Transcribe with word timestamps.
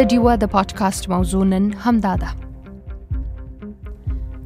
د 0.00 0.02
دیوا 0.14 0.34
د 0.44 0.46
پادکاسټ 0.58 1.04
موضوع 1.16 1.44
نن 1.54 1.64
همدا 1.86 2.14
ده 2.26 2.30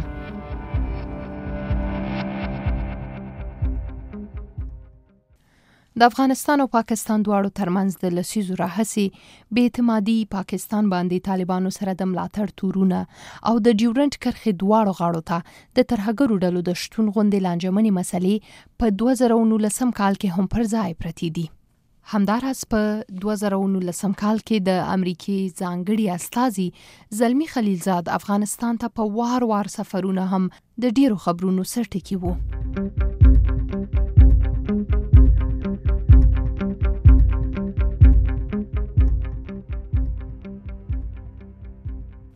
د 6.01 6.05
افغانستان 6.11 6.61
او 6.63 6.65
پاکستان 6.75 7.23
دواړو 7.25 7.49
ترمنځ 7.59 7.97
د 8.03 8.13
لسیزو 8.17 8.55
راهسي 8.61 9.05
بې 9.53 9.63
اعتمادي 9.69 10.15
پاکستان 10.35 10.89
باندې 10.93 11.25
طالبانو 11.31 11.73
سره 11.77 11.95
د 12.01 12.09
ملاتړ 12.13 12.53
تورونه 12.63 13.01
او 13.51 13.55
د 13.67 13.77
ډیورنت 13.83 14.17
کرخې 14.25 14.51
دواړو 14.65 14.97
غاړو 15.01 15.23
ته 15.31 15.79
د 15.79 15.89
ترهګرو 15.93 16.41
ډلو 16.43 16.65
د 16.71 16.79
شتون 16.83 17.13
غوندې 17.15 17.47
لانجمنې 17.47 17.97
مسلې 18.01 18.53
په 18.83 18.93
2019 19.05 19.97
کال 20.03 20.21
کې 20.21 20.37
هم 20.37 20.53
پر 20.55 20.69
ځای 20.75 20.99
پرتی 21.03 21.29
دي 21.39 21.45
همدارس 22.03 22.63
په 22.69 23.03
2019 23.25 24.13
کال 24.21 24.37
کې 24.47 24.57
د 24.69 24.79
امریکای 24.95 25.41
ځانګړي 25.59 26.05
استاذي 26.17 26.69
زلمی 27.21 27.47
خلیلزاد 27.53 28.05
افغانستان 28.19 28.73
ته 28.85 28.93
په 28.99 29.03
وار 29.19 29.41
وار 29.51 29.67
سفرونه 29.79 30.23
هم 30.35 30.43
د 30.85 30.95
ډیرو 31.01 31.17
خبرونو 31.25 31.63
سرټکی 31.73 32.15
وو 32.21 32.33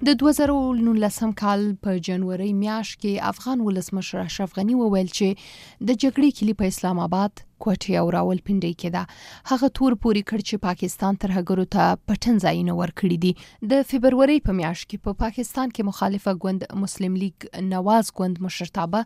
د 0.05 0.13
2019 0.21 1.29
کال 1.39 1.61
په 1.85 1.93
جنوري 2.07 2.49
میاش 2.57 2.89
کې 2.95 3.27
افغان 3.29 3.61
ولسمشر 3.67 4.19
اشرف 4.23 4.51
غنی 4.57 4.75
وویل 4.81 5.07
چې 5.11 5.41
د 5.43 5.97
جګړې 6.03 6.39
کلی 6.39 6.55
په 6.59 6.71
اسلام 6.73 6.99
آباد 7.05 7.41
کوټي 7.65 7.95
او 8.01 8.11
راولپنډي 8.15 8.71
کې 8.83 8.93
ده 8.97 9.53
هغه 9.53 9.69
تور 9.79 9.95
پوری 10.05 10.23
کړ 10.31 10.45
چې 10.49 10.63
پاکستان 10.67 11.17
تر 11.25 11.33
هغه 11.37 11.65
ته 11.77 11.95
پټن 12.11 12.43
ځایونه 12.45 12.75
ورکړي 12.83 13.17
دي 13.25 13.73
د 13.73 13.83
فبرवरी 13.93 14.37
په 14.49 14.57
میاش 14.61 14.83
کې 14.83 15.07
په 15.07 15.17
پا 15.21 15.25
پاکستان 15.25 15.75
کې 15.75 15.89
مخالفه 15.91 16.37
ګوند 16.47 16.69
مسلم 16.85 17.17
لیگ 17.25 17.49
نواز 17.73 18.13
ګوند 18.19 18.43
مشرتابه 18.47 19.03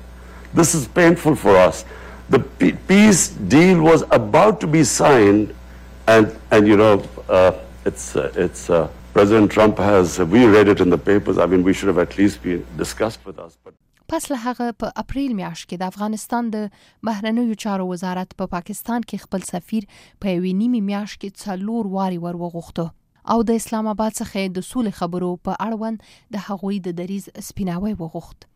this 0.61 0.71
is 0.79 0.85
painful 0.99 1.35
for 1.43 1.53
us 1.65 1.81
the 2.35 2.39
peace 2.91 3.23
deal 3.55 3.83
was 3.89 4.05
about 4.21 4.57
to 4.63 4.69
be 4.77 4.81
signed 4.93 5.53
And, 6.07 6.27
and 6.51 6.67
you 6.67 6.77
know, 6.77 7.03
uh, 7.29 7.51
it's, 7.85 8.15
uh, 8.15 8.31
it's, 8.35 8.69
uh, 8.69 8.87
President 9.13 9.51
Trump 9.51 9.77
has, 9.79 10.19
we 10.19 10.45
read 10.45 10.67
it 10.67 10.79
in 10.81 10.89
the 10.91 10.97
papers, 10.97 11.37
I 11.39 11.45
mean, 11.47 11.63
we 11.63 11.73
should 11.73 11.87
have 11.87 11.97
at 11.97 12.17
least 12.17 12.43
been 12.43 12.65
discussed 12.77 13.21
with 13.25 13.37
us. 13.39 13.57
But... 13.63 13.73
پس 14.09 14.31
له 14.31 14.37
هغه 14.37 14.71
په 14.79 14.91
اپریل 14.95 15.31
میاشت 15.35 15.69
کې 15.69 15.77
د 15.83 15.91
افغانستان 15.91 16.49
د 16.55 16.67
بهرنیو 17.09 17.55
چارو 17.63 17.87
وزارت 17.91 18.35
په 18.35 18.37
پا 18.41 18.45
پاکستان 18.57 19.07
کې 19.09 19.23
خپل 19.27 19.45
سفیر 19.51 19.87
په 19.91 20.35
یوې 20.35 20.53
نیمې 20.59 20.81
میاشت 20.89 21.19
کې 21.21 21.45
څلور 21.45 21.89
واري 21.95 22.19
ور 22.25 22.37
وغوښته 22.41 23.33
او 23.35 23.39
د 23.51 23.61
اسلام 23.61 23.89
آباد 23.93 24.17
څخه 24.19 24.53
د 24.57 24.67
سولې 24.71 24.99
خبرو 24.99 25.31
په 25.49 25.61
اړوند 25.69 26.11
د 26.37 26.43
هغوی 26.49 26.81
د 26.89 26.97
دریز 27.01 27.31
سپیناوی 27.49 27.95
وغوښته 28.03 28.53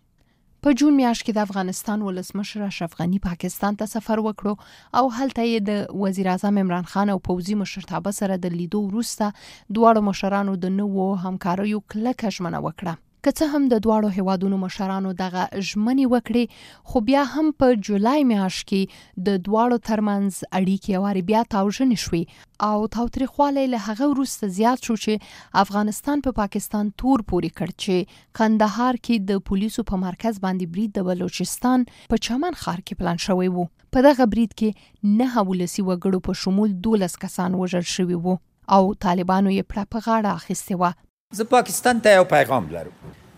په 0.65 0.71
جون 0.79 0.95
میاشت 0.99 1.23
کې 1.25 1.33
د 1.35 1.45
افغانستان 1.47 2.01
ولسمشر 2.07 2.63
اشرف 2.65 2.95
غنی 3.01 3.19
پاکستان 3.27 3.77
ته 3.81 3.91
سفر 3.91 4.23
وکړو 4.23 4.53
او 5.01 5.05
هلته 5.17 5.45
یې 5.51 5.61
د 5.71 5.97
وزیر 6.03 6.29
اعظم 6.33 6.59
عمران 6.63 6.89
خان 6.93 7.13
او 7.15 7.17
پوځي 7.31 7.55
مشرتابه 7.63 8.15
سره 8.21 8.39
د 8.45 8.55
لیدو 8.59 8.81
وروسته 8.87 9.31
دواړو 9.75 10.05
مشرانو 10.13 10.57
د 10.65 10.75
نوو 10.79 11.07
همکاریو 11.27 11.83
کلکه 11.93 12.33
ژمنه 12.39 12.59
وکړه 12.65 12.93
که 13.27 13.31
څه 13.37 13.47
هم 13.53 13.67
د 13.71 13.81
دواړو 13.85 14.15
هیوادونو 14.17 14.57
مشرانو 14.63 15.09
دغه 15.21 15.41
ژمنې 15.69 16.05
وکړې 16.13 16.45
خو 16.91 17.01
بیا 17.07 17.23
هم 17.33 17.51
په 17.63 17.79
جولای 17.87 18.23
میاشت 18.31 18.61
کې 18.71 19.17
د 19.27 19.41
دواړو 19.47 19.77
ترمنځ 19.89 20.51
اړیکې 20.59 21.01
واري 21.05 21.23
بیا 21.31 21.41
تاوژنې 21.55 21.97
شوې 22.03 22.23
او 22.67 22.75
تاوتریخوالی 22.97 23.65
له 23.73 23.79
هغه 23.87 24.09
وروسته 24.11 24.51
زیات 24.59 24.87
شو 24.89 24.95
چې 24.99 25.57
افغانستان 25.63 26.23
په 26.27 26.35
پا 26.37 26.43
پاکستان 26.45 26.93
تور 27.03 27.25
پورې 27.33 27.59
کړ 27.61 27.75
چې 27.83 28.23
کندهار 28.41 29.01
کې 29.01 29.27
د 29.33 29.43
پولیسو 29.51 29.85
په 29.91 30.01
مرکز 30.05 30.41
باندې 30.45 30.75
برید 30.77 30.95
د 30.99 31.07
بلوچستان 31.09 31.85
په 31.91 32.21
چمن 32.29 32.59
ښار 32.63 32.79
کې 32.79 33.03
پلان 33.03 33.21
شوی 33.27 33.51
وو 33.57 33.67
په 33.97 34.05
دغه 34.07 34.29
برید 34.37 34.55
کې 34.63 35.19
نه 35.19 35.45
ولسی 35.51 35.83
وګړو 35.85 36.25
په 36.29 36.43
شمول 36.45 36.79
12 36.89 37.19
کسان 37.27 37.59
وژل 37.63 37.85
شوي 37.97 38.23
وو 38.27 38.39
او 38.77 38.81
طالبانو 39.07 39.55
یې 39.59 39.71
پړه 39.73 39.95
په 39.95 40.07
غاړه 40.07 40.35
اخیستې 40.39 40.83
و 40.83 40.99
زه 41.33 41.43
پاکستان 41.43 42.01
ته 42.03 42.09
یو 42.09 42.23
پیغام 42.35 42.69
لرم 42.73 42.95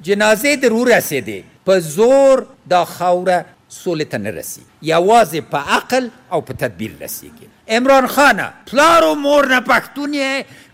جنازې 0.08 0.52
د 0.62 0.66
رو 0.74 0.84
رسیدې 0.90 1.50
په 1.66 1.80
زور 1.88 2.44
دا 2.76 2.80
خوره 2.94 3.40
سولې 3.80 4.06
ته 4.16 4.22
نه 4.26 4.32
رسی 4.38 4.64
یوازې 4.92 5.42
په 5.56 5.76
عقل 5.78 6.06
او 6.32 6.40
په 6.42 6.54
تدبیر 6.66 6.96
رسیږي 7.06 7.50
عمران 7.82 8.08
خان 8.18 8.40
پلار 8.74 9.04
او 9.14 9.14
مور 9.30 9.50
نه 9.56 9.60
پښتون 9.72 10.16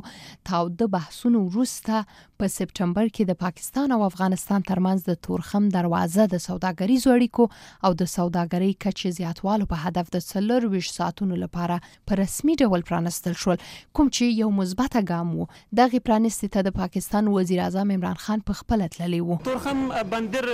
تاوده 0.51 0.87
بحثونو 0.95 1.41
وروسته 1.47 2.03
په 2.43 2.49
سپټمبر 2.53 3.09
کې 3.09 3.27
د 3.31 3.37
پاکستان 3.45 3.93
او 3.95 3.99
افغانستان 4.07 4.63
ترمنځ 4.69 5.03
د 5.09 5.17
تورخم 5.27 5.67
دروازه 5.75 6.27
د 6.33 6.41
سوداګریزو 6.45 7.11
اړیکو 7.17 7.45
او 7.87 7.91
د 8.01 8.11
سوداګرۍ 8.13 8.71
کچې 8.85 9.11
زیاتوالو 9.19 9.67
په 9.73 9.85
هدف 9.89 10.11
د 10.15 10.25
څلور 10.29 10.67
ویش 10.75 10.89
ساعتونو 10.97 11.39
لپاره 11.43 11.77
په 12.11 12.19
رسمي 12.21 12.55
ډول 12.67 12.85
پرانستل 12.91 13.37
شول 13.43 13.57
کوم 13.65 14.11
چې 14.15 14.39
یو 14.43 14.49
مثبته 14.61 15.03
ګام 15.11 15.31
وو 15.35 15.47
دغه 15.81 16.03
پرانستې 16.07 16.55
ته 16.57 16.67
د 16.69 16.75
پاکستان 16.79 17.31
وزیر 17.37 17.63
اعظم 17.67 17.93
عمران 17.97 18.19
خان 18.27 18.45
په 18.51 18.61
خپل 18.61 18.85
تللی 18.97 19.21
وو 19.29 19.39
تورخم 19.49 19.83
بندر 20.15 20.49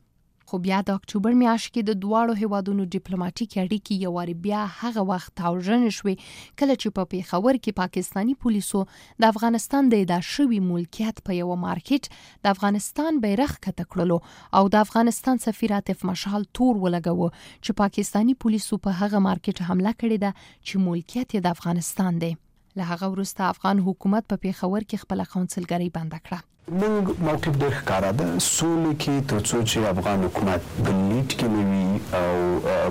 خو 0.50 0.58
بیا 0.64 0.76
د 0.88 0.94
اکتوبر 1.00 1.32
میاشت 1.38 1.68
کې 1.74 1.82
د 1.86 1.96
دواړو 2.02 2.34
هیوادونو 2.42 2.84
ډیپلوماټیک 2.94 3.54
اړیکې 3.62 3.94
یو 4.04 4.12
وار 4.16 4.30
بیا 4.44 4.60
هغه 4.82 5.02
وخت 5.10 5.30
تاوژن 5.40 5.86
شوې 5.96 6.14
کله 6.62 6.74
چې 6.82 6.88
په 6.98 7.02
پیښور 7.14 7.58
کې 7.64 7.76
پاکستانی 7.80 8.36
پولیسو 8.44 8.82
د 9.24 9.34
افغانستان 9.34 9.90
د 9.94 10.04
ادا 10.06 10.20
شوی 10.32 10.60
ملکیت 10.70 11.20
په 11.30 11.38
یو 11.40 11.50
مارکیټ 11.64 12.22
د 12.46 12.52
افغانستان 12.54 13.20
بیرغ 13.26 13.56
کته 13.66 13.88
کړلو 13.92 14.18
او 14.60 14.64
د 14.78 14.88
افغانستان 14.88 15.42
سفیر 15.48 15.76
عاطف 15.82 16.06
مشعل 16.12 16.48
تور 16.60 16.72
ولګوه 16.76 17.36
چې 17.64 17.80
پاکستانی 17.84 18.38
پولیسو 18.48 18.82
په 18.88 19.00
هغه 19.04 19.24
مارکیټ 19.28 19.70
حمله 19.70 19.92
کړې 20.00 20.26
ده 20.26 20.48
چې 20.48 20.88
ملکیت 20.88 21.36
د 21.48 21.54
افغانستان 21.56 22.22
دی 22.26 22.32
له 22.78 22.84
هغه 22.92 23.06
وروسته 23.12 23.42
افغان 23.54 23.76
حکومت 23.88 24.22
په 24.32 24.36
پیښور 24.44 24.80
کې 24.88 24.96
خپل 25.04 25.18
کونسلګری 25.34 25.90
بند 25.96 26.14
کړه 26.26 26.40
موږ 26.80 27.04
موقف 27.26 27.54
ډېر 27.60 27.72
ښکارا 27.80 28.10
ده 28.18 28.26
سولې 28.56 28.92
کې 29.02 29.14
تر 29.30 29.40
څو 29.48 29.58
چې 29.70 29.78
افغان 29.92 30.18
حکومت 30.26 30.60
د 30.88 30.98
لیټ 31.08 31.30
کې 31.38 31.48
نوي 31.56 31.86
او 32.20 32.34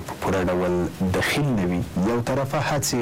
په 0.06 0.14
پوره 0.22 0.42
ډول 0.50 0.74
دخیل 1.18 1.48
نوي 1.60 1.80
یو 2.10 2.18
طرفه 2.32 2.60
هڅې 2.70 3.02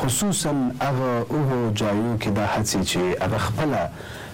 خصوصا 0.00 0.52
هغه 0.86 1.12
او 1.32 1.38
ځایو 1.80 2.10
کې 2.20 2.30
د 2.38 2.40
هڅې 2.52 2.78
چې 2.90 3.02
هغه 3.24 3.38
خپل 3.48 3.70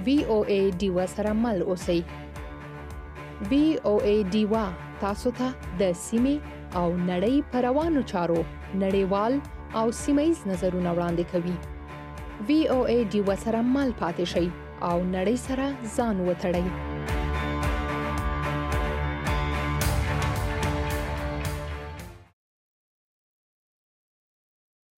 VOA 0.08 0.60
دیوا 0.84 1.06
سره 1.16 1.32
مل 1.44 1.58
اوسئ 1.74 2.00
VOA 3.54 4.16
دیوا 4.36 4.66
تاسو 5.06 5.30
ته 5.40 5.50
د 5.82 5.96
سیمې 6.08 6.36
او 6.80 6.88
نړۍ 7.12 7.36
پروانو 7.56 8.02
چارو 8.14 8.42
نړیوال 8.84 9.34
او 9.82 9.86
سیمایي 10.04 10.34
نظرونه 10.54 10.90
وړاندې 10.94 11.26
کوي 11.32 11.56
VOA 12.54 12.98
دیوا 13.18 13.36
سره 13.48 13.60
مل 13.76 13.90
پاتې 14.02 14.26
شئ 14.34 14.46
او 14.92 14.96
نړۍ 15.16 15.38
سره 15.48 15.66
ځان 15.98 16.16
وتړئ 16.30 16.98